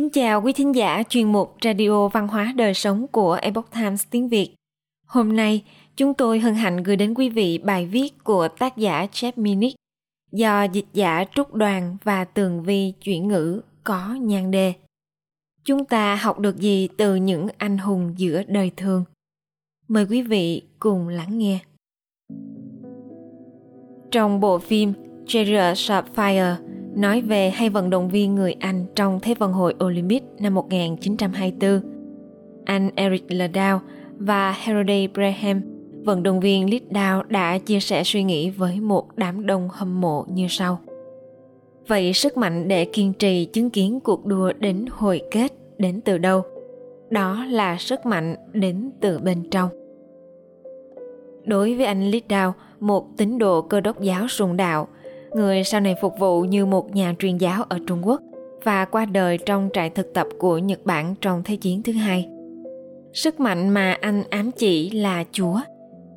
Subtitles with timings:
[0.00, 4.04] Kính chào quý thính giả chuyên mục Radio Văn hóa Đời Sống của Epoch Times
[4.10, 4.54] tiếng Việt.
[5.06, 5.64] Hôm nay,
[5.96, 9.76] chúng tôi hân hạnh gửi đến quý vị bài viết của tác giả Jeff Minnick
[10.32, 14.72] do dịch giả Trúc Đoàn và Tường Vi chuyển ngữ có nhan đề.
[15.64, 19.04] Chúng ta học được gì từ những anh hùng giữa đời thường?
[19.88, 21.58] Mời quý vị cùng lắng nghe.
[24.10, 24.92] Trong bộ phim
[25.26, 30.22] Jerry Sharpfire nói về hai vận động viên người Anh trong Thế vận hội Olympic
[30.38, 31.80] năm 1924.
[32.64, 33.76] Anh Eric Liddell
[34.18, 35.62] và Harold Braham,
[36.04, 40.24] vận động viên Liddell đã chia sẻ suy nghĩ với một đám đông hâm mộ
[40.28, 40.78] như sau.
[41.86, 46.18] Vậy sức mạnh để kiên trì chứng kiến cuộc đua đến hồi kết đến từ
[46.18, 46.42] đâu?
[47.10, 49.68] Đó là sức mạnh đến từ bên trong.
[51.44, 52.50] Đối với anh Liddell,
[52.80, 54.88] một tín đồ cơ đốc giáo sùng đạo–
[55.34, 58.20] người sau này phục vụ như một nhà truyền giáo ở Trung Quốc
[58.64, 62.28] và qua đời trong trại thực tập của Nhật Bản trong Thế chiến thứ hai.
[63.12, 65.60] Sức mạnh mà anh ám chỉ là Chúa.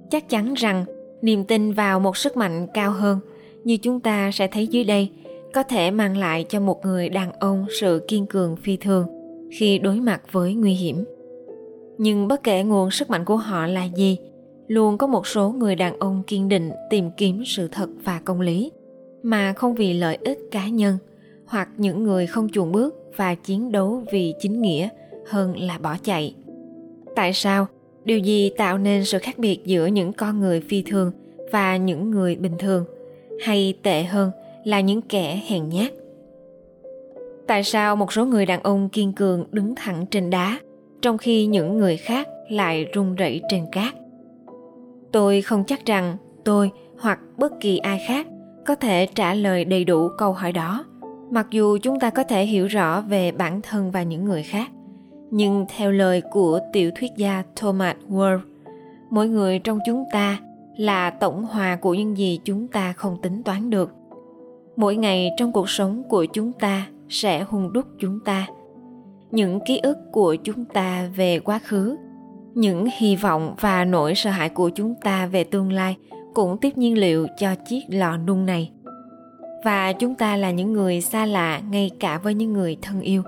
[0.10, 0.86] Chắc chắn rằng
[1.22, 3.20] niềm tin vào một sức mạnh cao hơn
[3.64, 5.10] như chúng ta sẽ thấy dưới đây
[5.54, 9.08] có thể mang lại cho một người đàn ông sự kiên cường phi thường
[9.52, 11.04] khi đối mặt với nguy hiểm.
[11.98, 14.18] Nhưng bất kể nguồn sức mạnh của họ là gì,
[14.68, 18.42] luôn có một số người đàn ông kiên định tìm kiếm sự thật và công
[18.42, 18.72] lý
[19.24, 20.98] mà không vì lợi ích cá nhân,
[21.46, 24.90] hoặc những người không chuồn bước và chiến đấu vì chính nghĩa
[25.28, 26.36] hơn là bỏ chạy.
[27.16, 27.68] Tại sao?
[28.06, 31.12] Điều gì tạo nên sự khác biệt giữa những con người phi thường
[31.52, 32.86] và những người bình thường?
[33.42, 34.32] Hay tệ hơn
[34.64, 35.92] là những kẻ hèn nhát?
[37.48, 40.60] Tại sao một số người đàn ông kiên cường đứng thẳng trên đá,
[41.02, 43.94] trong khi những người khác lại run rẩy trên cát?
[45.12, 48.28] Tôi không chắc rằng tôi hoặc bất kỳ ai khác
[48.66, 50.86] có thể trả lời đầy đủ câu hỏi đó.
[51.32, 54.70] Mặc dù chúng ta có thể hiểu rõ về bản thân và những người khác,
[55.32, 58.40] nhưng theo lời của tiểu thuyết gia thomas ward
[59.14, 60.40] mỗi người trong chúng ta
[60.78, 63.92] là tổng hòa của những gì chúng ta không tính toán được.
[64.76, 68.48] Mỗi ngày trong cuộc sống của chúng ta sẽ hung đúc chúng ta.
[69.32, 71.98] Những ký ức của chúng ta về quá khứ,
[72.54, 75.98] những hy vọng và nỗi sợ hãi của chúng ta về tương lai
[76.34, 78.72] cũng tiếp nhiên liệu cho chiếc lò nung này.
[79.64, 83.22] Và chúng ta là những người xa lạ ngay cả với những người thân yêu.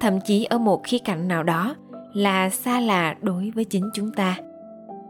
[0.00, 1.74] Thậm chí ở một khía cạnh nào đó
[2.12, 4.36] là xa lạ đối với chính chúng ta.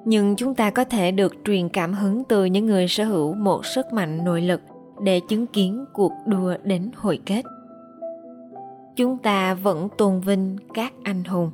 [0.05, 3.67] Nhưng chúng ta có thể được truyền cảm hứng từ những người sở hữu một
[3.67, 4.61] sức mạnh nội lực
[5.03, 7.43] để chứng kiến cuộc đua đến hồi kết.
[8.97, 11.51] Chúng ta vẫn tôn vinh các anh hùng.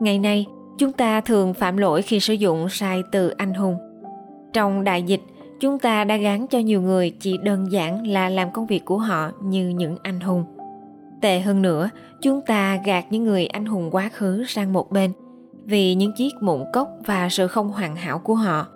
[0.00, 0.46] Ngày nay,
[0.78, 3.91] chúng ta thường phạm lỗi khi sử dụng sai từ anh hùng
[4.52, 5.20] trong đại dịch,
[5.60, 8.98] chúng ta đã gán cho nhiều người chỉ đơn giản là làm công việc của
[8.98, 10.44] họ như những anh hùng.
[11.20, 11.90] Tệ hơn nữa,
[12.20, 15.12] chúng ta gạt những người anh hùng quá khứ sang một bên
[15.64, 18.66] vì những chiếc mụn cốc và sự không hoàn hảo của họ,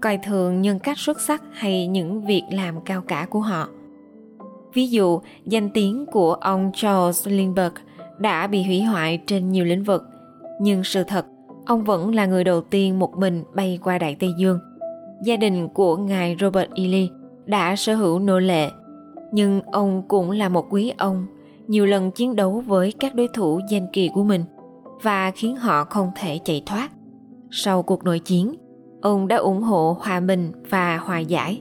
[0.00, 3.68] coi thường nhân cách xuất sắc hay những việc làm cao cả của họ.
[4.74, 7.74] Ví dụ, danh tiếng của ông Charles Lindbergh
[8.18, 10.04] đã bị hủy hoại trên nhiều lĩnh vực,
[10.60, 11.26] nhưng sự thật,
[11.66, 14.58] ông vẫn là người đầu tiên một mình bay qua Đại Tây Dương
[15.22, 16.84] gia đình của ngài Robert E.
[16.84, 17.06] Lee
[17.46, 18.70] đã sở hữu nô lệ,
[19.32, 21.26] nhưng ông cũng là một quý ông,
[21.66, 24.44] nhiều lần chiến đấu với các đối thủ danh kỳ của mình
[25.02, 26.90] và khiến họ không thể chạy thoát.
[27.50, 28.54] Sau cuộc nội chiến,
[29.00, 31.60] ông đã ủng hộ hòa bình và hòa giải.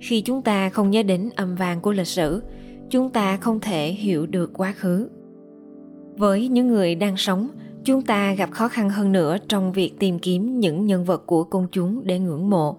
[0.00, 2.42] Khi chúng ta không nhớ đến âm vang của lịch sử,
[2.90, 5.08] chúng ta không thể hiểu được quá khứ.
[6.16, 7.48] Với những người đang sống,
[7.88, 11.44] chúng ta gặp khó khăn hơn nữa trong việc tìm kiếm những nhân vật của
[11.44, 12.76] công chúng để ngưỡng mộ.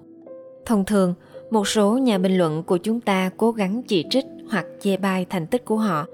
[0.66, 1.14] Thông thường,
[1.52, 5.26] một số nhà bình luận của chúng ta cố gắng chỉ trích hoặc chê bai
[5.30, 6.06] thành tích của họ,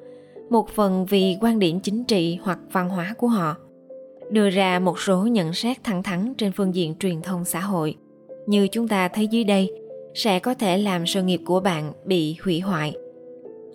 [0.49, 3.55] một phần vì quan điểm chính trị hoặc văn hóa của họ,
[4.31, 7.95] đưa ra một số nhận xét thẳng thắn trên phương diện truyền thông xã hội.
[8.47, 9.71] Như chúng ta thấy dưới đây,
[10.13, 12.93] sẽ có thể làm sự nghiệp của bạn bị hủy hoại.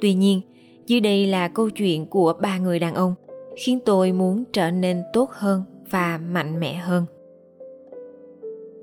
[0.00, 0.40] Tuy nhiên,
[0.86, 3.14] dưới đây là câu chuyện của ba người đàn ông
[3.56, 7.04] khiến tôi muốn trở nên tốt hơn và mạnh mẽ hơn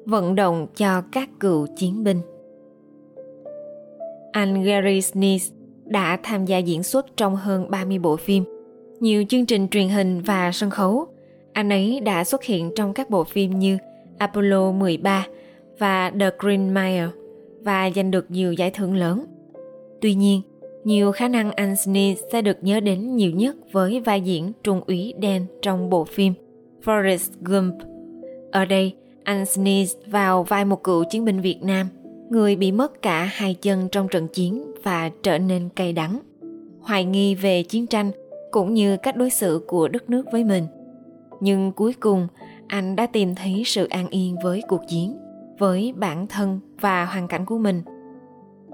[0.06, 2.22] vận động cho các cựu chiến binh
[4.38, 5.54] anh Gary Sinise
[5.86, 8.44] đã tham gia diễn xuất trong hơn 30 bộ phim,
[9.00, 11.08] nhiều chương trình truyền hình và sân khấu.
[11.54, 13.78] Anh ấy đã xuất hiện trong các bộ phim như
[14.18, 15.28] Apollo 13
[15.80, 17.08] và The Green Mile
[17.62, 19.26] và giành được nhiều giải thưởng lớn.
[20.02, 20.42] Tuy nhiên,
[20.88, 21.76] nhiều khả năng anh
[22.32, 26.34] sẽ được nhớ đến nhiều nhất với vai diễn trung úy Dan trong bộ phim
[26.86, 27.74] Forrest Gump.
[28.52, 29.46] Ở đây, anh
[30.08, 31.88] vào vai một cựu chiến binh Việt Nam,
[32.30, 36.20] người bị mất cả hai chân trong trận chiến và trở nên cay đắng.
[36.82, 38.12] Hoài nghi về chiến tranh
[38.52, 40.64] cũng như cách đối xử của đất nước với mình.
[41.40, 42.28] Nhưng cuối cùng,
[42.68, 45.18] anh đã tìm thấy sự an yên với cuộc chiến,
[45.60, 47.82] với bản thân và hoàn cảnh của mình.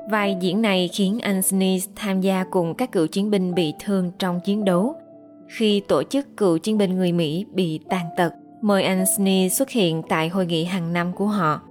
[0.10, 4.12] Vai diễn này khiến anh Sneeze tham gia cùng các cựu chiến binh bị thương
[4.20, 4.96] trong chiến đấu
[5.48, 9.70] khi tổ chức cựu chiến binh người Mỹ bị tàn tật mời anh Sneeze xuất
[9.70, 11.62] hiện tại hội nghị hàng năm của họ.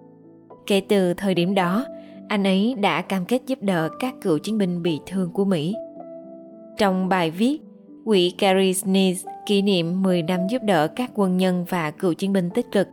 [0.67, 1.85] Kể từ thời điểm đó,
[2.29, 5.75] anh ấy đã cam kết giúp đỡ các cựu chiến binh bị thương của Mỹ.
[6.79, 7.59] Trong bài viết,
[8.05, 12.33] Quỹ Gary Sneeze kỷ niệm 10 năm giúp đỡ các quân nhân và cựu chiến
[12.33, 12.89] binh tích cực.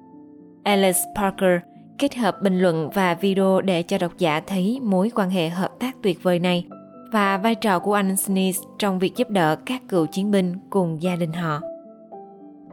[0.63, 1.61] Alice Parker
[1.99, 5.71] kết hợp bình luận và video để cho độc giả thấy mối quan hệ hợp
[5.79, 6.65] tác tuyệt vời này
[7.11, 11.01] và vai trò của anh Sneeze trong việc giúp đỡ các cựu chiến binh cùng
[11.01, 11.61] gia đình họ.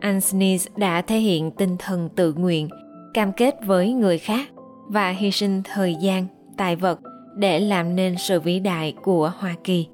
[0.01, 2.69] Anh Sneeze đã thể hiện tinh thần tự nguyện,
[3.15, 4.49] cam kết với người khác
[4.89, 6.27] và hy sinh thời gian,
[6.57, 7.01] tài vật
[7.37, 9.87] để làm nên sự vĩ đại của Hoa Kỳ.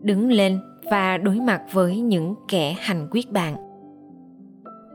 [0.00, 3.56] Đứng lên và đối mặt với những kẻ hành quyết bạn.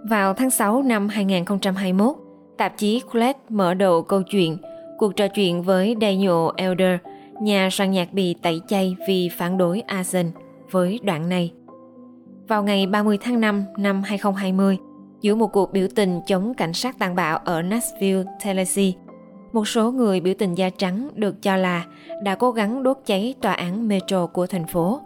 [0.10, 2.16] Vào tháng 6 năm 2021,
[2.60, 4.58] tạp chí Colette mở đầu câu chuyện
[4.98, 6.98] cuộc trò chuyện với Daniel Elder,
[7.42, 10.32] nhà soạn nhạc bị tẩy chay vì phản đối Arsen
[10.72, 11.54] với đoạn này.
[12.48, 14.78] Vào ngày 30 tháng 5 năm 2020,
[15.22, 18.92] giữa một cuộc biểu tình chống cảnh sát tàn bạo ở Nashville, Tennessee,
[19.54, 21.86] một số người biểu tình da trắng được cho là
[22.24, 25.02] đã cố gắng đốt cháy tòa án metro của thành phố.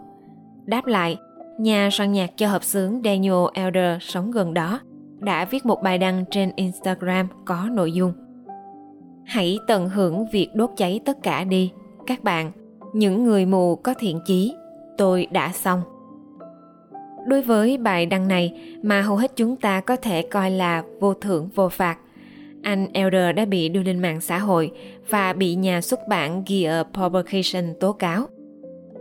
[0.64, 1.16] Đáp lại,
[1.58, 4.80] nhà soạn nhạc cho hợp xướng Daniel Elder sống gần đó
[5.24, 8.12] đã viết một bài đăng trên Instagram có nội dung
[9.24, 11.72] Hãy tận hưởng việc đốt cháy tất cả đi,
[12.06, 12.52] các bạn,
[12.92, 14.54] những người mù có thiện chí,
[14.98, 15.82] tôi đã xong.
[17.26, 21.14] Đối với bài đăng này mà hầu hết chúng ta có thể coi là vô
[21.14, 21.98] thưởng vô phạt,
[22.62, 24.72] anh Elder đã bị đưa lên mạng xã hội
[25.08, 28.26] và bị nhà xuất bản Gear Publication tố cáo.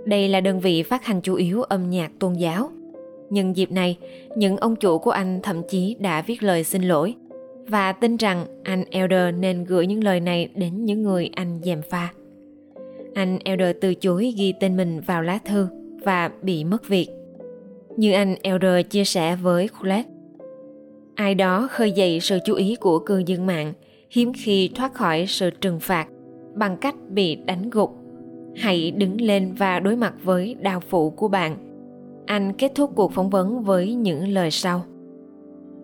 [0.05, 2.69] Đây là đơn vị phát hành chủ yếu âm nhạc tôn giáo.
[3.29, 3.97] Nhân dịp này,
[4.35, 7.15] những ông chủ của anh thậm chí đã viết lời xin lỗi
[7.67, 11.81] và tin rằng anh Elder nên gửi những lời này đến những người anh dèm
[11.89, 12.13] pha.
[13.13, 15.67] Anh Elder từ chối ghi tên mình vào lá thư
[16.03, 17.07] và bị mất việc.
[17.97, 20.09] Như anh Elder chia sẻ với Colette,
[21.15, 23.73] ai đó khơi dậy sự chú ý của cư dân mạng
[24.09, 26.07] hiếm khi thoát khỏi sự trừng phạt
[26.53, 27.95] bằng cách bị đánh gục
[28.55, 31.57] hãy đứng lên và đối mặt với đau phụ của bạn
[32.25, 34.83] anh kết thúc cuộc phỏng vấn với những lời sau.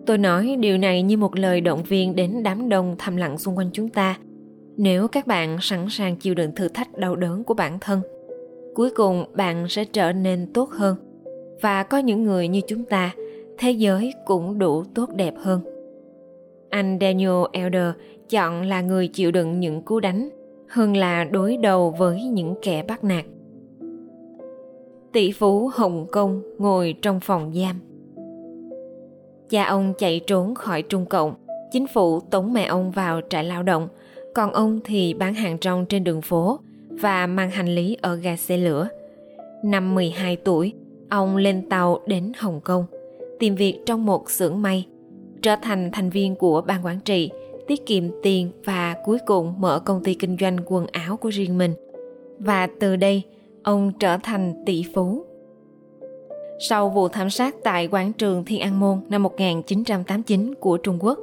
[0.06, 3.58] Tôi nói điều này như một lời động viên đến đám đông thầm lặng xung
[3.58, 4.18] quanh chúng ta.
[4.76, 8.00] Nếu các bạn sẵn sàng chịu đựng thử thách đau đớn của bản thân,
[8.74, 10.96] cuối cùng bạn sẽ trở nên tốt hơn.
[11.60, 13.14] Và có những người như chúng ta,
[13.58, 15.60] thế giới cũng đủ tốt đẹp hơn.
[16.70, 17.92] Anh daniel elder
[18.30, 20.28] chọn là người chịu đựng những cú đánh,
[20.68, 23.24] hơn là đối đầu với những kẻ bắt nạt
[25.12, 27.76] tỷ phú hồng kông ngồi trong phòng giam
[29.48, 31.34] cha ông chạy trốn khỏi trung cộng
[31.72, 33.88] chính phủ tống mẹ ông vào trại lao động
[34.34, 36.58] còn ông thì bán hàng rong trên đường phố
[36.90, 38.88] và mang hành lý ở ga xe lửa.
[39.64, 40.72] Năm 12 tuổi,
[41.10, 42.84] ông lên tàu đến Hồng Kông,
[43.38, 44.86] tìm việc trong một xưởng may,
[45.42, 47.30] trở thành thành viên của ban quản trị,
[47.66, 51.58] tiết kiệm tiền và cuối cùng mở công ty kinh doanh quần áo của riêng
[51.58, 51.74] mình.
[52.38, 53.22] Và từ đây,
[53.62, 55.24] ông trở thành tỷ phú.
[56.68, 61.18] Sau vụ thảm sát tại quảng trường Thiên An Môn năm 1989 của Trung Quốc,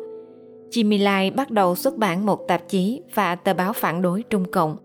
[0.71, 4.45] Jimmy Lai bắt đầu xuất bản một tạp chí và tờ báo phản đối Trung
[4.51, 4.77] Cộng.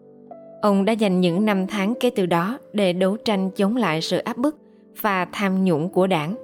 [0.63, 4.19] Ông đã dành những năm tháng kể từ đó để đấu tranh chống lại sự
[4.19, 4.57] áp bức
[5.01, 6.37] và tham nhũng của đảng.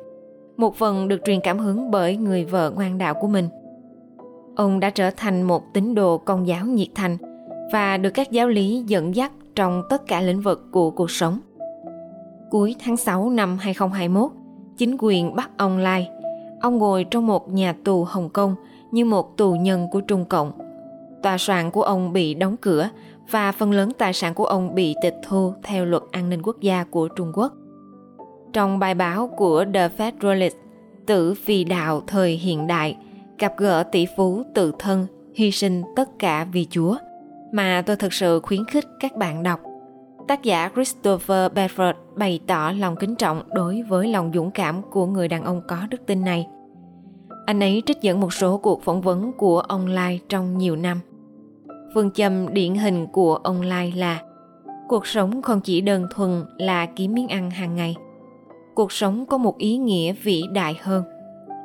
[0.57, 3.49] Một phần được truyền cảm hứng bởi người vợ ngoan đạo của mình.
[4.57, 7.17] Ông đã trở thành một tín đồ công giáo nhiệt thành
[7.73, 11.39] và được các giáo lý dẫn dắt trong tất cả lĩnh vực của cuộc sống.
[12.51, 14.31] Cuối tháng 6 năm 2021,
[14.77, 16.09] chính quyền bắt ông Lai.
[16.61, 18.55] Ông ngồi trong một nhà tù Hồng Kông
[18.91, 20.53] như một tù nhân của Trung Cộng.
[21.23, 22.89] Tòa soạn của ông bị đóng cửa
[23.31, 26.61] và phần lớn tài sản của ông bị tịch thu theo luật an ninh quốc
[26.61, 27.53] gia của Trung Quốc.
[28.53, 30.57] Trong bài báo của The Federalist,
[31.07, 32.97] tử vì đạo thời hiện đại,
[33.39, 36.97] gặp gỡ tỷ phú tự thân, hy sinh tất cả vì Chúa,
[37.53, 39.61] mà tôi thực sự khuyến khích các bạn đọc.
[40.29, 45.07] Tác giả Christopher Bedford bày tỏ lòng kính trọng đối với lòng dũng cảm của
[45.07, 46.47] người đàn ông có đức tin này–
[47.49, 51.01] anh ấy trích dẫn một số cuộc phỏng vấn của ông Lai trong nhiều năm.
[51.95, 54.23] Phương châm điển hình của ông Lai là,
[54.89, 57.97] cuộc sống không chỉ đơn thuần là kiếm miếng ăn hàng ngày.
[58.75, 61.05] Cuộc sống có một ý nghĩa vĩ đại hơn.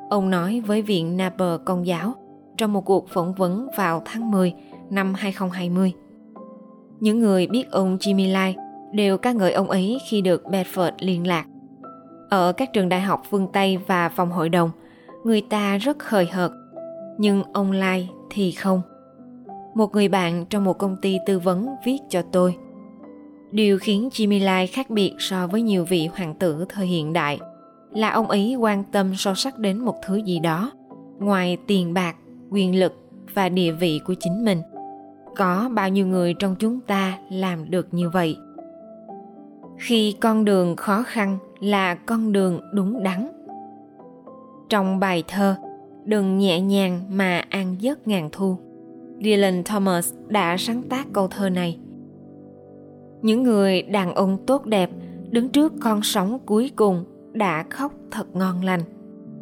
[0.10, 2.14] Ông nói với Viện Napier Công giáo
[2.58, 4.54] trong một cuộc phỏng vấn vào tháng 10
[4.94, 5.94] năm 2020.
[7.00, 8.56] Những người biết ông Jimmy Lai
[8.94, 11.46] đều ca ngợi ông ấy khi được Bedford liên lạc.
[12.30, 14.70] Ở các trường đại học phương Tây và phòng hội đồng,
[15.24, 16.52] người ta rất hời hợt,
[17.18, 18.82] nhưng ông Lai thì không.
[19.74, 22.56] Một người bạn trong một công ty tư vấn viết cho tôi.
[23.52, 27.40] Điều khiến Jimmy Lai khác biệt so với nhiều vị hoàng tử thời hiện đại
[27.92, 30.72] là ông ấy quan tâm sâu sắc đến một thứ gì đó
[31.20, 32.16] ngoài tiền bạc,
[32.50, 32.94] quyền lực
[33.34, 34.62] và địa vị của chính mình.
[35.36, 38.38] Có bao nhiêu người trong chúng ta làm được như vậy?
[39.78, 43.28] Khi con đường khó khăn là con đường đúng đắn.
[44.70, 45.56] Trong bài thơ
[46.06, 48.58] Đừng nhẹ nhàng mà an giấc ngàn thu,
[49.24, 51.78] Dylan Thomas đã sáng tác câu thơ này.
[53.22, 54.90] Những người đàn ông tốt đẹp
[55.30, 58.82] đứng trước con sóng cuối cùng đã khóc thật ngon lành.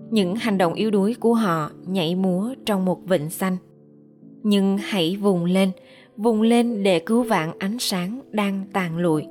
[0.09, 3.57] Những hành động yếu đuối của họ nhảy múa trong một vịnh xanh.
[4.43, 5.71] Nhưng hãy vùng lên,
[6.17, 9.27] vùng lên để cứu vãn ánh sáng đang tàn lụi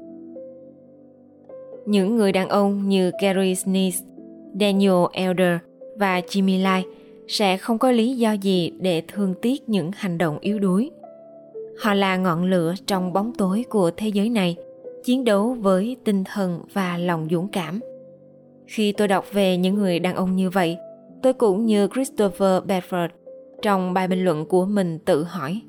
[1.91, 4.05] những người đàn ông như Gary Sneeze,
[4.61, 5.59] Daniel Elder
[5.97, 6.85] và Jimmy Lai
[7.29, 10.91] sẽ không có lý do gì để thương tiếc những hành động yếu đuối.
[11.81, 14.57] Họ là ngọn lửa trong bóng tối của thế giới này,
[15.05, 17.81] chiến đấu với tinh thần và lòng dũng cảm.
[18.67, 20.77] Khi tôi đọc về những người đàn ông như vậy,
[21.23, 23.09] tôi cũng như Christopher Bedford
[23.63, 25.61] trong bài bình luận của mình tự hỏi,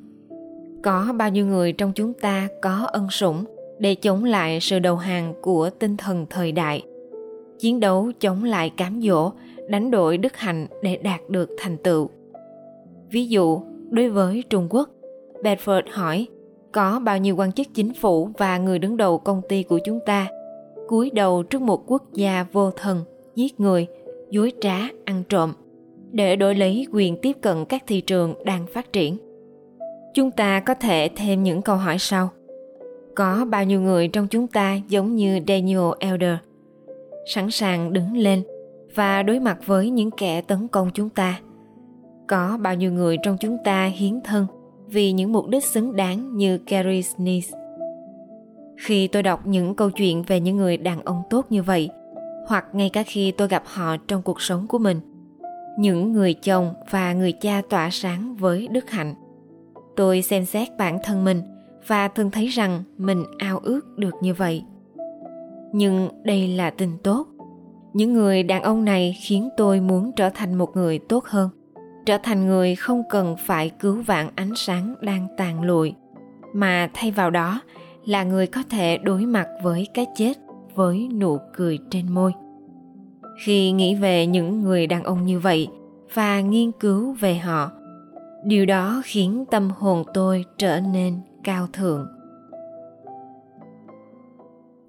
[0.84, 3.44] có bao nhiêu người trong chúng ta có ân sủng
[3.80, 6.82] để chống lại sự đầu hàng của tinh thần thời đại,
[7.60, 9.32] chiến đấu chống lại cám dỗ,
[9.70, 12.10] đánh đổi đức hạnh để đạt được thành tựu?
[13.12, 14.90] Ví dụ, đối với trung quốc,
[15.44, 16.28] bedford hỏi,
[16.72, 20.00] có bao nhiêu quan chức chính phủ và người đứng đầu công ty của chúng
[20.06, 20.28] ta
[20.88, 23.04] cúi đầu trước một quốc gia vô thần,
[23.36, 23.88] giết người,
[24.30, 25.54] dối trá, ăn trộm?
[26.12, 29.18] Để đổi lấy quyền tiếp cận các thị trường đang phát triển
[30.14, 32.30] chúng ta có thể thêm những câu hỏi sau
[33.16, 36.36] có bao nhiêu người trong chúng ta giống như Daniel Elder,
[37.26, 38.44] sẵn sàng đứng lên
[38.96, 41.40] và đối mặt với những kẻ tấn công chúng ta.
[42.28, 44.48] Có bao nhiêu người trong chúng ta hiến thân
[44.88, 47.58] vì những mục đích xứng đáng như Gary Sneeze.
[48.78, 51.90] Khi tôi đọc những câu chuyện về những người đàn ông tốt như vậy,
[52.48, 55.00] hoặc ngay cả khi tôi gặp họ trong cuộc sống của mình,
[55.78, 59.16] những người chồng và người cha tỏa sáng với đức hạnh,
[59.96, 61.42] tôi xem xét bản thân mình
[61.88, 64.64] và thường thấy rằng mình ao ước được như vậy.
[65.74, 67.28] Nhưng đây là tin tốt.
[67.94, 71.50] Những người đàn ông này khiến tôi muốn trở thành một người tốt hơn
[72.06, 75.94] trở thành người không cần phải cứu vãn ánh sáng đang tàn lụi
[76.54, 77.62] mà thay vào đó
[78.06, 80.34] là người có thể đối mặt với cái chết
[80.76, 82.34] với nụ cười trên môi
[83.44, 85.68] khi nghĩ về những người đàn ông như vậy
[86.14, 87.72] và nghiên cứu về họ
[88.44, 92.08] điều đó khiến tâm hồn tôi trở nên cao thượng.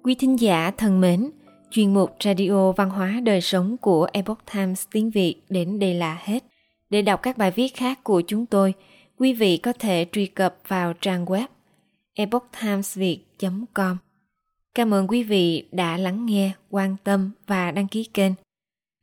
[0.03, 1.29] Quý thính giả thân mến,
[1.71, 6.19] chuyên mục Radio Văn hóa Đời Sống của Epoch Times tiếng Việt đến đây là
[6.23, 6.43] hết.
[6.89, 8.73] Để đọc các bài viết khác của chúng tôi,
[9.17, 11.47] quý vị có thể truy cập vào trang web
[12.13, 13.97] epochtimesviet.com.
[14.75, 18.33] Cảm ơn quý vị đã lắng nghe, quan tâm và đăng ký kênh.